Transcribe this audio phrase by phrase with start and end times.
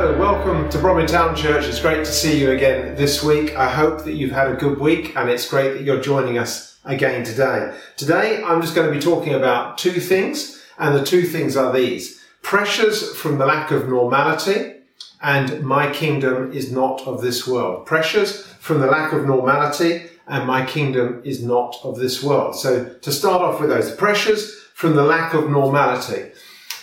[0.00, 1.64] Hello, welcome to Bromley Town Church.
[1.64, 3.56] It's great to see you again this week.
[3.56, 6.78] I hope that you've had a good week and it's great that you're joining us
[6.84, 7.76] again today.
[7.96, 11.72] Today, I'm just going to be talking about two things, and the two things are
[11.72, 14.74] these pressures from the lack of normality
[15.20, 17.84] and my kingdom is not of this world.
[17.84, 22.54] Pressures from the lack of normality and my kingdom is not of this world.
[22.54, 26.30] So to start off with those pressures from the lack of normality.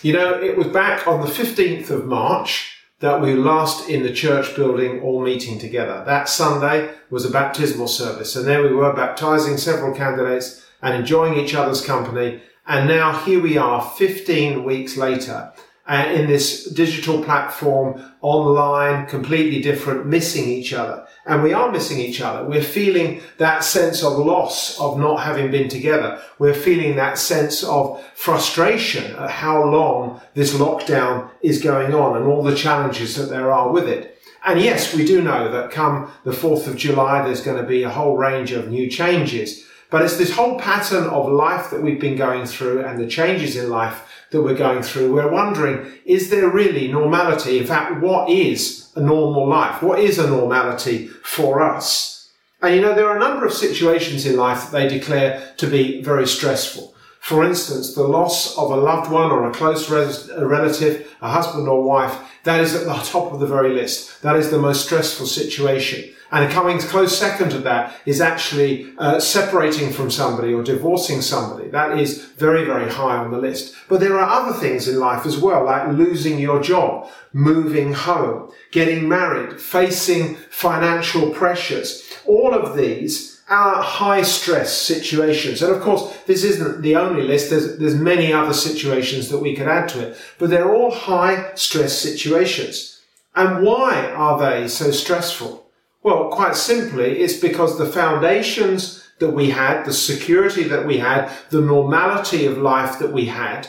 [0.02, 4.12] You know, it was back on the 15th of March that we last in the
[4.12, 6.02] church building all meeting together.
[6.06, 11.38] That Sunday was a baptismal service and there we were baptizing several candidates and enjoying
[11.38, 12.40] each other's company.
[12.66, 15.52] And now here we are 15 weeks later
[15.88, 21.06] uh, in this digital platform, online, completely different, missing each other.
[21.26, 22.48] And we are missing each other.
[22.48, 26.20] We're feeling that sense of loss of not having been together.
[26.38, 32.26] We're feeling that sense of frustration at how long this lockdown is going on and
[32.26, 34.18] all the challenges that there are with it.
[34.44, 37.82] And yes, we do know that come the 4th of July, there's going to be
[37.82, 39.66] a whole range of new changes.
[39.90, 43.56] But it's this whole pattern of life that we've been going through and the changes
[43.56, 47.58] in life that we're going through, we're wondering, is there really normality?
[47.58, 49.82] In fact, what is a normal life?
[49.82, 52.30] What is a normality for us?
[52.62, 55.66] And you know, there are a number of situations in life that they declare to
[55.66, 56.94] be very stressful.
[57.20, 61.82] For instance, the loss of a loved one or a close relative, a husband or
[61.82, 64.22] wife, that is at the top of the very list.
[64.22, 66.14] That is the most stressful situation.
[66.30, 71.68] And coming close second to that is actually uh, separating from somebody or divorcing somebody.
[71.68, 73.74] That is very, very high on the list.
[73.88, 78.50] But there are other things in life as well, like losing your job, moving home,
[78.72, 82.02] getting married, facing financial pressures.
[82.26, 85.62] All of these are high stress situations.
[85.62, 87.50] And of course, this isn't the only list.
[87.50, 91.54] There's, there's many other situations that we could add to it, but they're all high
[91.54, 93.00] stress situations.
[93.36, 95.65] And why are they so stressful?
[96.06, 101.32] Well, quite simply, it's because the foundations that we had, the security that we had,
[101.50, 103.66] the normality of life that we had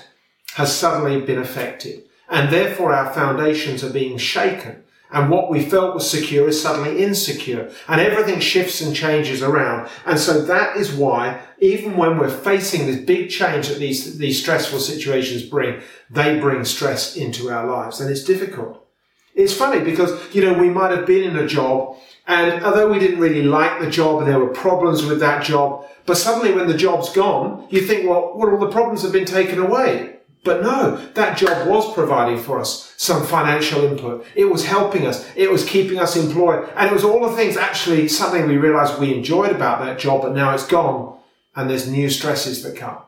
[0.53, 2.03] has suddenly been affected.
[2.29, 4.83] And therefore our foundations are being shaken.
[5.09, 7.71] And what we felt was secure is suddenly insecure.
[7.87, 9.89] And everything shifts and changes around.
[10.05, 14.39] And so that is why, even when we're facing this big change that these, these
[14.39, 15.81] stressful situations bring,
[16.11, 17.99] they bring stress into our lives.
[17.99, 18.83] And it's difficult.
[19.33, 22.99] It's funny because, you know, we might have been in a job and although we
[22.99, 26.67] didn't really like the job and there were problems with that job, but suddenly when
[26.67, 30.17] the job's gone, you think, well, well, all the problems have been taken away.
[30.43, 34.25] But no, that job was providing for us some financial input.
[34.35, 35.27] It was helping us.
[35.35, 36.69] It was keeping us employed.
[36.75, 40.21] And it was all the things actually something we realized we enjoyed about that job,
[40.21, 41.17] but now it's gone
[41.55, 42.99] and there's new stresses that come.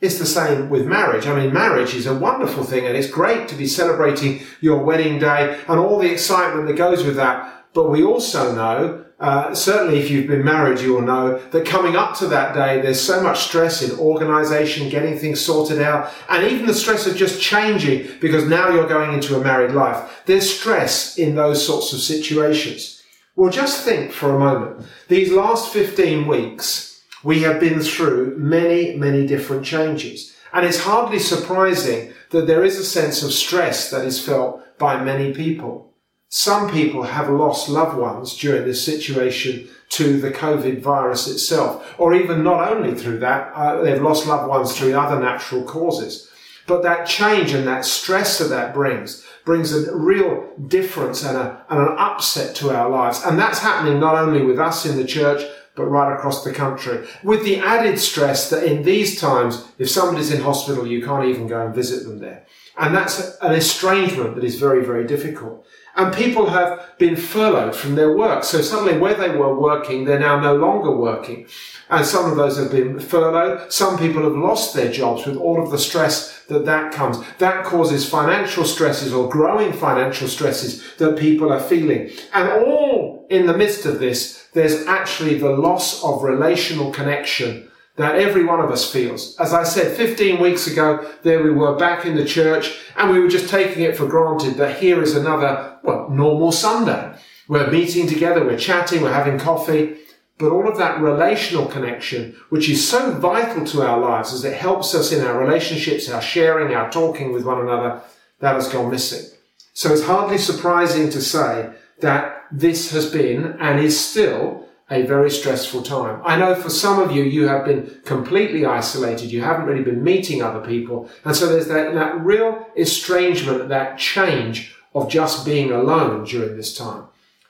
[0.00, 1.26] It's the same with marriage.
[1.26, 5.18] I mean, marriage is a wonderful thing and it's great to be celebrating your wedding
[5.18, 7.55] day and all the excitement that goes with that.
[7.76, 11.94] But we also know, uh, certainly if you've been married, you will know that coming
[11.94, 16.50] up to that day, there's so much stress in organization, getting things sorted out, and
[16.50, 20.22] even the stress of just changing because now you're going into a married life.
[20.24, 23.02] There's stress in those sorts of situations.
[23.34, 24.86] Well, just think for a moment.
[25.08, 30.34] These last 15 weeks, we have been through many, many different changes.
[30.54, 35.04] And it's hardly surprising that there is a sense of stress that is felt by
[35.04, 35.92] many people.
[36.28, 42.14] Some people have lost loved ones during this situation to the COVID virus itself, or
[42.14, 46.28] even not only through that, uh, they've lost loved ones through other natural causes.
[46.66, 51.64] But that change and that stress that that brings, brings a real difference and, a,
[51.70, 53.22] and an upset to our lives.
[53.24, 57.06] And that's happening not only with us in the church, but right across the country.
[57.22, 61.46] With the added stress that in these times, if somebody's in hospital, you can't even
[61.46, 62.46] go and visit them there.
[62.78, 65.66] And that's an estrangement that is very, very difficult.
[65.96, 68.44] And people have been furloughed from their work.
[68.44, 71.46] So suddenly where they were working, they're now no longer working.
[71.88, 73.72] And some of those have been furloughed.
[73.72, 77.18] Some people have lost their jobs with all of the stress that that comes.
[77.38, 82.10] That causes financial stresses or growing financial stresses that people are feeling.
[82.34, 88.16] And all in the midst of this, there's actually the loss of relational connection that
[88.16, 89.36] every one of us feels.
[89.38, 93.18] As I said, 15 weeks ago, there we were back in the church and we
[93.18, 97.16] were just taking it for granted that here is another, well, normal Sunday.
[97.48, 99.96] We're meeting together, we're chatting, we're having coffee,
[100.38, 104.54] but all of that relational connection, which is so vital to our lives as it
[104.54, 108.02] helps us in our relationships, our sharing, our talking with one another,
[108.40, 109.30] that has gone missing.
[109.72, 111.70] So it's hardly surprising to say
[112.00, 116.22] that this has been and is still a very stressful time.
[116.24, 119.32] I know for some of you, you have been completely isolated.
[119.32, 121.10] You haven't really been meeting other people.
[121.24, 126.76] And so there's that, that real estrangement, that change of just being alone during this
[126.76, 127.04] time.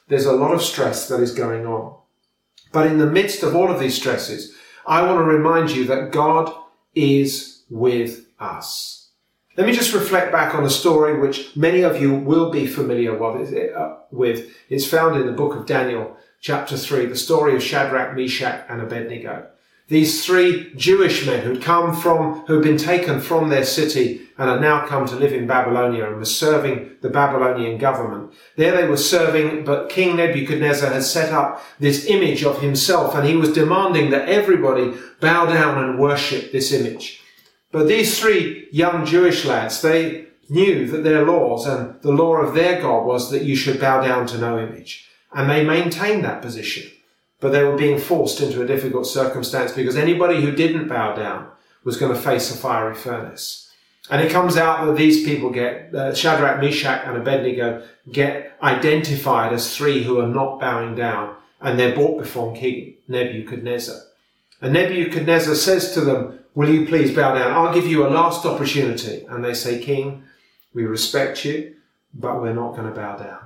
[0.08, 1.94] There's a lot of stress that is going on.
[2.72, 4.54] But in the midst of all of these stresses,
[4.86, 6.52] I want to remind you that God
[6.94, 9.08] is with us.
[9.56, 13.16] Let me just reflect back on a story which many of you will be familiar
[13.16, 13.54] with.
[13.54, 13.96] Uh,
[14.68, 16.16] it's found in the book of Daniel,
[16.46, 19.48] chapter 3, the story of Shadrach, Meshach, and Abednego.
[19.88, 24.60] These three Jewish men who'd come from, who'd been taken from their city and had
[24.60, 28.32] now come to live in Babylonia and were serving the Babylonian government.
[28.54, 33.26] There they were serving, but King Nebuchadnezzar had set up this image of himself and
[33.26, 37.20] he was demanding that everybody bow down and worship this image.
[37.72, 42.54] But these three young Jewish lads, they knew that their laws and the law of
[42.54, 45.06] their God was that you should bow down to no image.
[45.36, 46.90] And they maintained that position
[47.40, 51.48] but they were being forced into a difficult circumstance because anybody who didn't bow down
[51.84, 53.70] was going to face a fiery furnace.
[54.10, 59.52] And it comes out that these people get, uh, Shadrach, Meshach, and Abednego get identified
[59.52, 63.96] as three who are not bowing down, and they're brought before King Nebuchadnezzar.
[64.60, 67.52] And Nebuchadnezzar says to them, Will you please bow down?
[67.52, 69.26] I'll give you a last opportunity.
[69.28, 70.24] And they say, King,
[70.72, 71.74] we respect you,
[72.14, 73.45] but we're not going to bow down.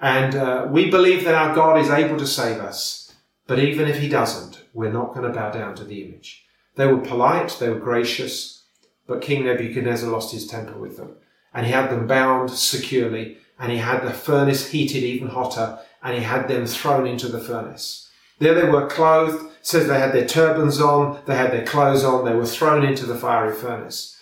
[0.00, 3.14] And uh, we believe that our God is able to save us.
[3.46, 6.44] But even if he doesn't, we're not going to bow down to the image.
[6.76, 8.62] They were polite, they were gracious,
[9.06, 11.16] but King Nebuchadnezzar lost his temper with them.
[11.52, 16.16] And he had them bound securely, and he had the furnace heated even hotter, and
[16.16, 18.08] he had them thrown into the furnace.
[18.38, 22.24] There they were clothed, says they had their turbans on, they had their clothes on,
[22.24, 24.17] they were thrown into the fiery furnace.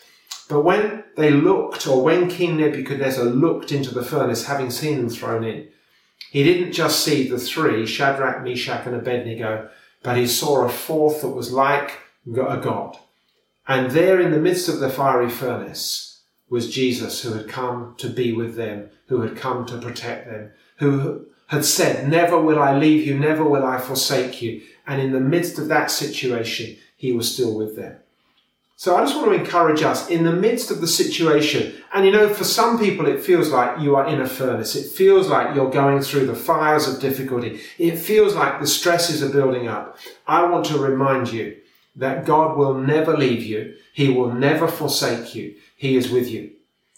[0.48, 5.08] But when they looked, or when King Nebuchadnezzar looked into the furnace, having seen them
[5.08, 5.68] thrown in,
[6.30, 9.70] he didn't just see the three, Shadrach, Meshach, and Abednego,
[10.02, 12.96] but he saw a fourth that was like a God.
[13.66, 18.08] And there in the midst of the fiery furnace was Jesus who had come to
[18.08, 22.76] be with them, who had come to protect them, who had said, never will I
[22.76, 24.62] leave you, never will I forsake you.
[24.86, 27.96] And in the midst of that situation, he was still with them.
[28.78, 31.74] So I just want to encourage us in the midst of the situation.
[31.94, 34.76] And you know, for some people, it feels like you are in a furnace.
[34.76, 37.60] It feels like you're going through the fires of difficulty.
[37.78, 39.96] It feels like the stresses are building up.
[40.26, 41.56] I want to remind you
[41.96, 43.76] that God will never leave you.
[43.94, 45.54] He will never forsake you.
[45.78, 46.50] He is with you.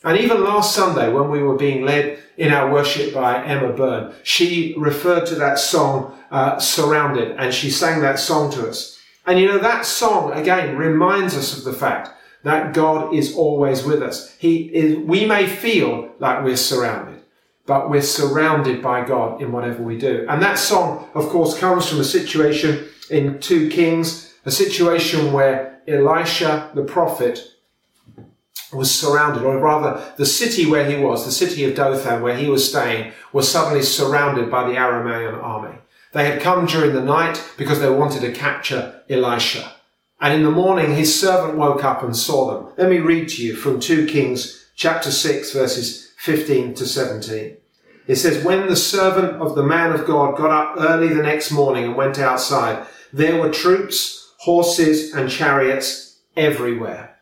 [0.02, 4.14] And even last Sunday, when we were being led in our worship by Emma Byrne,
[4.24, 8.97] she referred to that song, uh, Surrounded, and she sang that song to us.
[9.28, 12.10] And you know, that song again reminds us of the fact
[12.44, 14.34] that God is always with us.
[14.38, 17.22] He is, we may feel like we're surrounded,
[17.66, 20.25] but we're surrounded by God in whatever we do.
[20.30, 25.82] And that song, of course, comes from a situation in 2 Kings, a situation where
[25.86, 27.54] Elisha, the prophet,
[28.72, 32.48] was surrounded, or rather, the city where he was, the city of Dothan, where he
[32.48, 35.76] was staying, was suddenly surrounded by the Aramean army.
[36.12, 39.72] They had come during the night because they wanted to capture Elisha.
[40.20, 42.72] And in the morning, his servant woke up and saw them.
[42.77, 47.56] Let me read to you from 2 Kings chapter 6 verses 15 to 17.
[48.06, 51.50] It says, When the servant of the man of God got up early the next
[51.50, 57.17] morning and went outside, there were troops, horses, and chariots everywhere.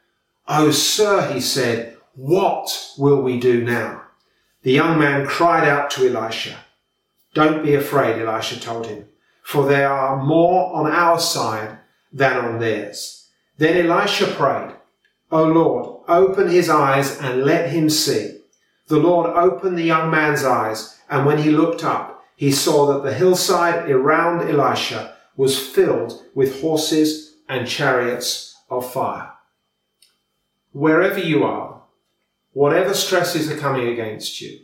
[0.49, 4.03] Oh, sir, he said, what will we do now?
[4.63, 6.57] The young man cried out to Elisha,
[7.37, 9.07] don't be afraid, Elisha told him,
[9.43, 11.79] for there are more on our side
[12.11, 13.29] than on theirs.
[13.59, 14.75] Then Elisha prayed,
[15.31, 18.39] O Lord, open his eyes and let him see.
[18.87, 23.03] The Lord opened the young man's eyes, and when he looked up, he saw that
[23.03, 29.33] the hillside around Elisha was filled with horses and chariots of fire.
[30.73, 31.83] Wherever you are,
[32.55, 34.61] whatever stresses are coming against you,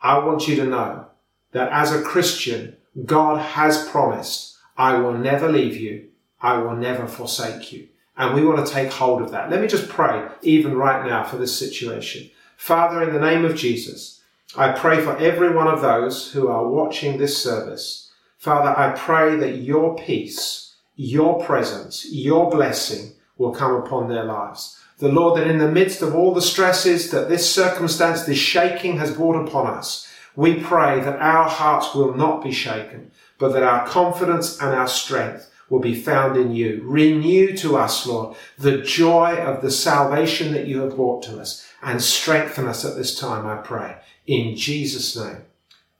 [0.00, 1.06] I want you to know
[1.52, 6.08] that as a Christian, God has promised, I will never leave you.
[6.40, 7.88] I will never forsake you.
[8.16, 9.50] And we want to take hold of that.
[9.50, 12.30] Let me just pray, even right now, for this situation.
[12.56, 14.20] Father, in the name of Jesus,
[14.56, 18.10] I pray for every one of those who are watching this service.
[18.38, 24.78] Father, I pray that your peace your presence, your blessing will come upon their lives.
[24.98, 28.96] The Lord, that in the midst of all the stresses that this circumstance, this shaking
[28.96, 33.62] has brought upon us, we pray that our hearts will not be shaken, but that
[33.62, 36.82] our confidence and our strength will be found in you.
[36.84, 41.66] Renew to us, Lord, the joy of the salvation that you have brought to us
[41.82, 43.96] and strengthen us at this time, I pray.
[44.26, 45.42] In Jesus' name.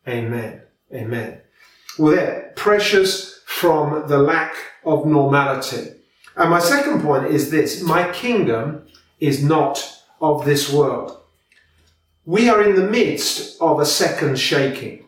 [0.07, 0.63] Amen.
[0.93, 1.41] Amen.
[1.99, 5.93] Well, there, precious from the lack of normality.
[6.37, 7.83] And my second point is this.
[7.83, 8.87] My kingdom
[9.19, 11.19] is not of this world.
[12.27, 15.07] We are in the midst of a second shaking.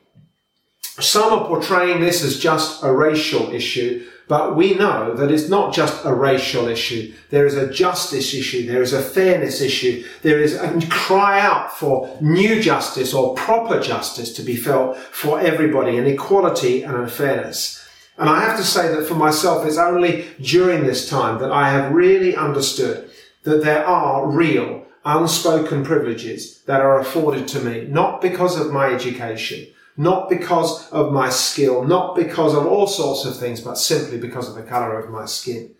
[1.01, 5.75] Some are portraying this as just a racial issue, but we know that it's not
[5.75, 7.13] just a racial issue.
[7.31, 8.69] There is a justice issue.
[8.69, 10.05] There is a fairness issue.
[10.23, 15.41] There is a cry out for new justice or proper justice to be felt for
[15.41, 17.85] everybody and equality and fairness.
[18.17, 21.71] And I have to say that for myself, it's only during this time that I
[21.71, 23.11] have really understood
[23.43, 28.89] that there are real unspoken privileges that are afforded to me, not because of my
[28.89, 34.19] education, not because of my skill, not because of all sorts of things, but simply
[34.19, 35.75] because of the colour of my skin.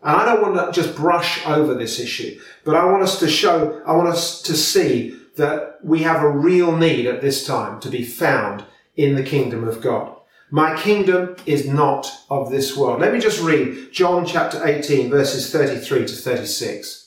[0.00, 3.28] And I don't want to just brush over this issue, but I want us to
[3.28, 7.80] show, I want us to see that we have a real need at this time
[7.80, 8.64] to be found
[8.96, 10.14] in the kingdom of God.
[10.50, 13.00] My kingdom is not of this world.
[13.00, 16.97] Let me just read John chapter 18 verses 33 to 36.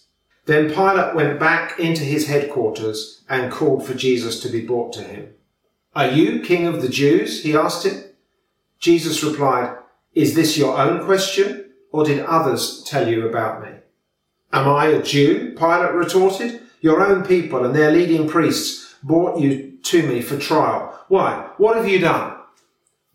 [0.51, 5.01] Then Pilate went back into his headquarters and called for Jesus to be brought to
[5.01, 5.33] him.
[5.95, 7.41] Are you king of the Jews?
[7.43, 8.03] He asked him.
[8.77, 9.77] Jesus replied,
[10.13, 13.77] Is this your own question, or did others tell you about me?
[14.51, 15.55] Am I a Jew?
[15.57, 16.59] Pilate retorted.
[16.81, 20.99] Your own people and their leading priests brought you to me for trial.
[21.07, 21.49] Why?
[21.59, 22.35] What have you done?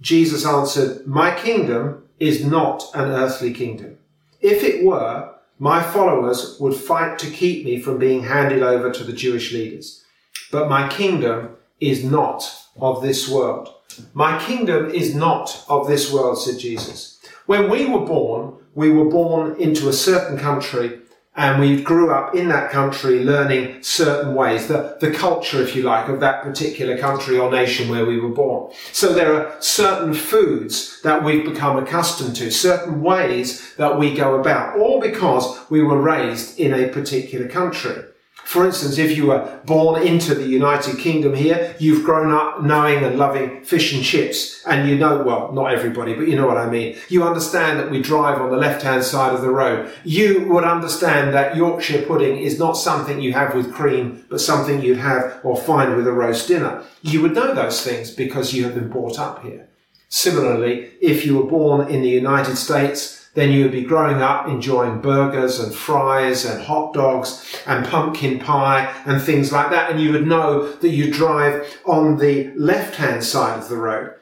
[0.01, 3.99] Jesus answered, My kingdom is not an earthly kingdom.
[4.41, 9.05] If it were, my followers would fight to keep me from being handed over to
[9.05, 10.05] the Jewish leaders.
[10.53, 13.73] But my kingdom is not of this world.
[14.13, 17.19] My kingdom is not of this world, said Jesus.
[17.47, 21.01] When we were born, we were born into a certain country
[21.37, 25.83] and we grew up in that country learning certain ways, the, the culture, if you
[25.83, 28.73] like, of that particular country or nation where we were born.
[28.93, 34.41] So there are certain foods that we've become accustomed to, certain ways that we go
[34.41, 38.03] about, all because we were raised in a particular country.
[38.47, 43.03] For instance, if you were born into the United Kingdom here, you've grown up knowing
[43.03, 46.57] and loving fish and chips, and you know, well, not everybody, but you know what
[46.57, 46.97] I mean.
[47.09, 49.91] You understand that we drive on the left-hand side of the road.
[50.05, 54.81] You would understand that Yorkshire pudding is not something you have with cream, but something
[54.81, 56.85] you'd have or find with a roast dinner.
[57.03, 59.69] You would know those things because you have been brought up here.
[60.09, 64.49] Similarly, if you were born in the United States, then you would be growing up
[64.49, 69.91] enjoying burgers and fries and hot dogs and pumpkin pie and things like that.
[69.91, 74.15] And you would know that you drive on the left hand side of the road.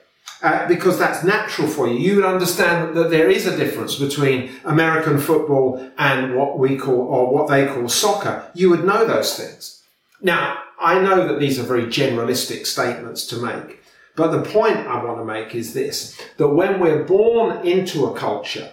[0.42, 1.97] Uh, because that's natural for you.
[1.97, 7.00] You would understand that there is a difference between American football and what we call,
[7.00, 8.44] or what they call soccer.
[8.52, 9.83] You would know those things.
[10.21, 13.83] Now, I know that these are very generalistic statements to make,
[14.16, 18.14] but the point I want to make is this, that when we're born into a
[18.14, 18.71] culture,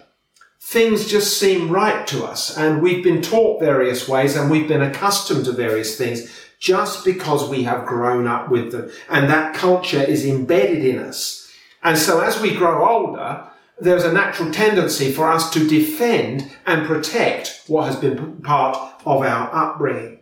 [0.62, 4.84] things just seem right to us and we've been taught various ways and we've been
[4.84, 10.02] accustomed to various things just because we have grown up with them and that culture
[10.02, 11.52] is embedded in us.
[11.84, 13.48] And so as we grow older,
[13.80, 19.24] there's a natural tendency for us to defend and protect what has been part of
[19.24, 20.20] our upbringing.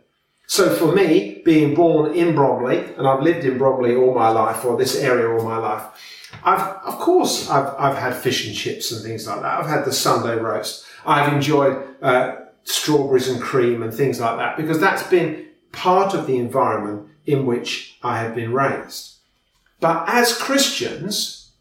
[0.48, 4.63] So for me, being born in Bromley, and I've lived in Bromley all my life,
[4.63, 5.84] or this area all my life,
[6.43, 9.60] I've, of course, I've, I've had fish and chips and things like that.
[9.60, 10.86] I've had the Sunday roast.
[11.05, 16.27] I've enjoyed uh, strawberries and cream and things like that because that's been part of
[16.27, 19.17] the environment in which I have been raised.
[19.79, 21.51] But as Christians,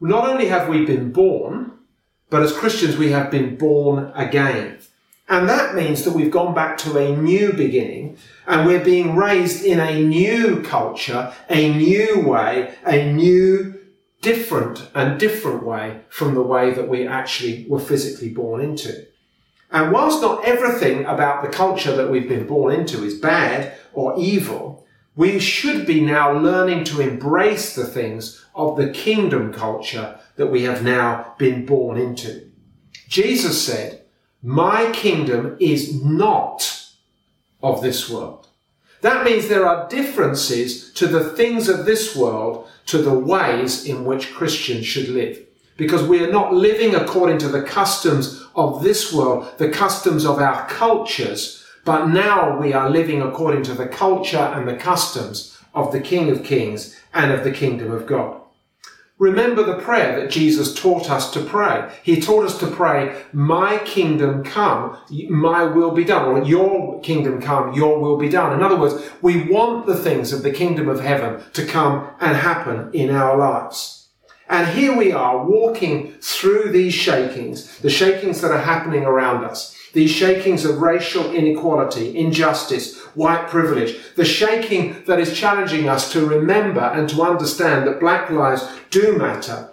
[0.00, 1.72] not only have we been born,
[2.30, 4.78] but as Christians, we have been born again.
[5.28, 9.62] And that means that we've gone back to a new beginning and we're being raised
[9.64, 13.77] in a new culture, a new way, a new
[14.20, 19.06] different and different way from the way that we actually were physically born into.
[19.70, 24.18] And whilst not everything about the culture that we've been born into is bad or
[24.18, 30.46] evil, we should be now learning to embrace the things of the kingdom culture that
[30.46, 32.50] we have now been born into.
[33.08, 34.02] Jesus said,
[34.42, 36.92] my kingdom is not
[37.62, 38.48] of this world.
[39.00, 44.04] That means there are differences to the things of this world to the ways in
[44.04, 45.44] which Christians should live.
[45.78, 50.40] because we are not living according to the customs of this world, the customs of
[50.40, 55.92] our cultures, but now we are living according to the culture and the customs of
[55.92, 58.40] the King of Kings and of the kingdom of God.
[59.18, 61.92] Remember the prayer that Jesus taught us to pray.
[62.04, 64.96] He taught us to pray, my kingdom come,
[65.28, 68.52] my will be done, or your kingdom come, your will be done.
[68.52, 72.36] In other words, we want the things of the kingdom of heaven to come and
[72.36, 74.08] happen in our lives.
[74.48, 79.77] And here we are walking through these shakings, the shakings that are happening around us.
[79.92, 86.26] These shakings of racial inequality, injustice, white privilege, the shaking that is challenging us to
[86.26, 89.70] remember and to understand that black lives do matter.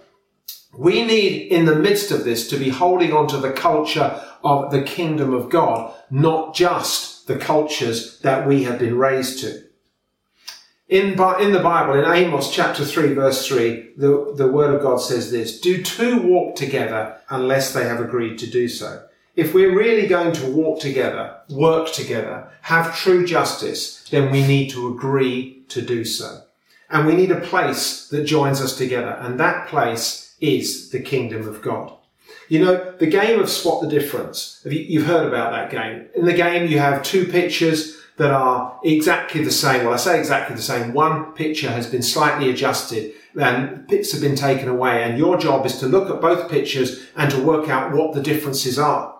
[0.76, 4.70] We need, in the midst of this, to be holding on to the culture of
[4.70, 9.62] the kingdom of God, not just the cultures that we have been raised to.
[10.88, 14.98] In, in the Bible, in Amos chapter 3, verse 3, the, the word of God
[14.98, 19.02] says this Do two walk together unless they have agreed to do so?
[19.36, 24.70] If we're really going to walk together, work together, have true justice, then we need
[24.70, 26.42] to agree to do so.
[26.88, 29.18] And we need a place that joins us together.
[29.20, 31.92] And that place is the kingdom of God.
[32.48, 34.62] You know, the game of spot the difference.
[34.64, 36.06] You've heard about that game.
[36.14, 39.84] In the game, you have two pictures that are exactly the same.
[39.84, 40.94] Well, I say exactly the same.
[40.94, 45.02] One picture has been slightly adjusted and bits have been taken away.
[45.02, 48.22] And your job is to look at both pictures and to work out what the
[48.22, 49.15] differences are.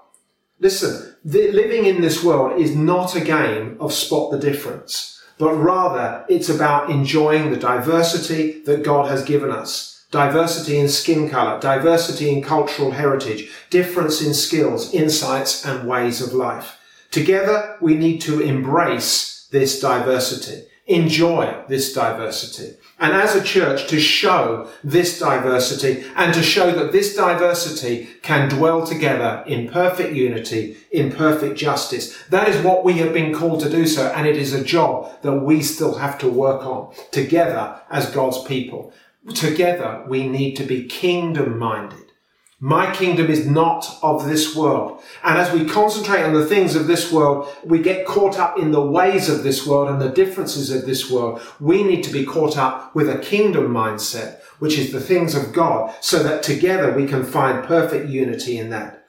[0.59, 5.53] Listen, the, living in this world is not a game of spot the difference, but
[5.53, 10.05] rather it's about enjoying the diversity that God has given us.
[10.11, 16.33] Diversity in skin color, diversity in cultural heritage, difference in skills, insights and ways of
[16.33, 16.79] life.
[17.11, 24.01] Together, we need to embrace this diversity, enjoy this diversity and as a church to
[24.01, 30.79] show this diversity and to show that this diversity can dwell together in perfect unity,
[30.91, 32.17] in perfect justice.
[32.31, 34.07] That is what we have been called to do so.
[34.17, 38.43] And it is a job that we still have to work on together as God's
[38.45, 38.95] people.
[39.35, 42.06] Together we need to be kingdom minded.
[42.59, 45.03] My kingdom is not of this world.
[45.23, 48.71] And as we concentrate on the things of this world, we get caught up in
[48.71, 51.43] the ways of this world and the differences of this world.
[51.61, 55.53] We need to be caught up with a kingdom mindset, which is the things of
[55.53, 59.06] God, so that together we can find perfect unity in that.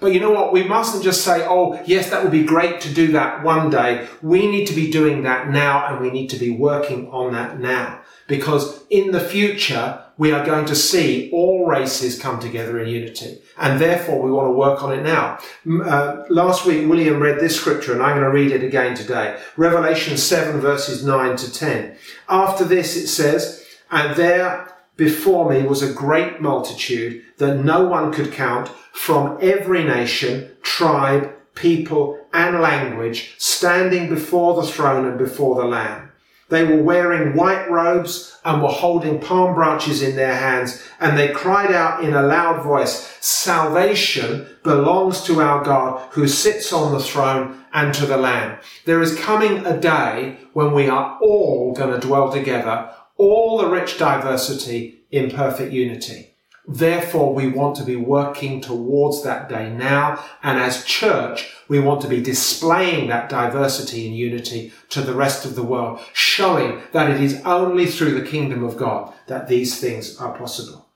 [0.00, 0.52] But you know what?
[0.52, 4.06] We mustn't just say, oh, yes, that would be great to do that one day.
[4.22, 7.58] We need to be doing that now and we need to be working on that
[7.58, 8.02] now.
[8.26, 13.40] Because in the future, we are going to see all races come together in unity.
[13.56, 15.38] And therefore, we want to work on it now.
[15.66, 19.40] Uh, last week, William read this scripture, and I'm going to read it again today.
[19.56, 21.96] Revelation 7, verses 9 to 10.
[22.28, 28.12] After this, it says, And there before me was a great multitude that no one
[28.12, 35.54] could count from every nation, tribe, people, and language, standing before the throne and before
[35.54, 36.10] the Lamb.
[36.48, 41.28] They were wearing white robes and were holding palm branches in their hands, and they
[41.28, 47.00] cried out in a loud voice, Salvation belongs to our God who sits on the
[47.00, 48.58] throne and to the Lamb.
[48.86, 53.68] There is coming a day when we are all going to dwell together, all the
[53.68, 56.34] rich diversity in perfect unity.
[56.70, 60.22] Therefore, we want to be working towards that day now.
[60.42, 65.46] And as church, we want to be displaying that diversity and unity to the rest
[65.46, 69.80] of the world, showing that it is only through the kingdom of God that these
[69.80, 70.88] things are possible.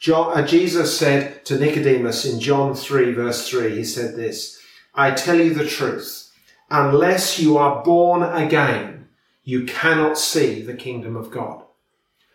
[0.00, 4.60] John, uh, Jesus said to Nicodemus in John 3 verse 3, he said this,
[4.94, 6.32] I tell you the truth,
[6.70, 9.01] unless you are born again,
[9.44, 11.64] you cannot see the kingdom of God.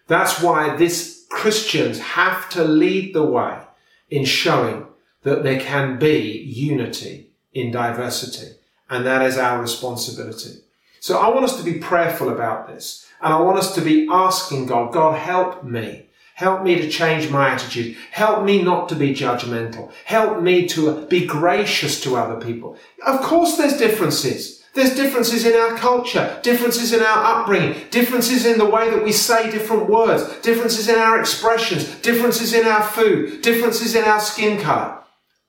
[0.07, 3.59] That's why this Christians have to lead the way
[4.09, 4.87] in showing
[5.23, 8.55] that there can be unity in diversity.
[8.89, 10.61] And that is our responsibility.
[10.99, 13.05] So I want us to be prayerful about this.
[13.21, 16.05] And I want us to be asking God, God, help me.
[16.35, 17.97] Help me to change my attitude.
[18.11, 19.91] Help me not to be judgmental.
[20.05, 22.77] Help me to be gracious to other people.
[23.05, 24.56] Of course there's differences.
[24.77, 29.11] There's differences in our culture, differences in our upbringing, differences in the way that we
[29.11, 34.61] say different words, differences in our expressions, differences in our food, differences in our skin
[34.61, 34.99] color.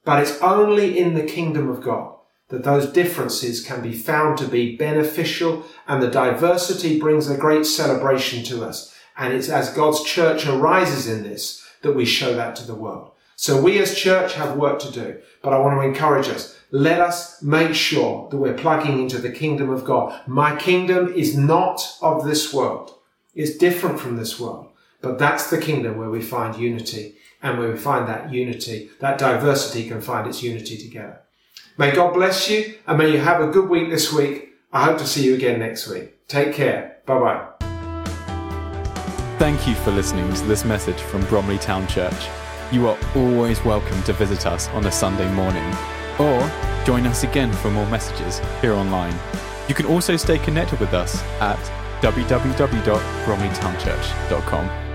[0.02, 2.14] But it's only in the kingdom of God
[2.48, 7.66] that those differences can be found to be beneficial and the diversity brings a great
[7.66, 8.96] celebration to us.
[9.18, 13.10] And it's as God's church arises in this that we show that to the world.
[13.36, 17.00] So we as church have work to do, but I want to encourage us let
[17.00, 20.20] us make sure that we're plugging into the kingdom of God.
[20.26, 22.94] My kingdom is not of this world.
[23.34, 24.68] It's different from this world.
[25.00, 29.18] But that's the kingdom where we find unity and where we find that unity, that
[29.18, 31.20] diversity can find its unity together.
[31.78, 34.50] May God bless you and may you have a good week this week.
[34.72, 36.26] I hope to see you again next week.
[36.26, 36.98] Take care.
[37.06, 37.46] Bye bye.
[39.38, 42.28] Thank you for listening to this message from Bromley Town Church.
[42.72, 45.72] You are always welcome to visit us on a Sunday morning
[46.18, 46.50] or
[46.84, 49.14] join us again for more messages here online.
[49.68, 51.58] You can also stay connected with us at
[52.02, 54.87] www.bromleytownchurch.com.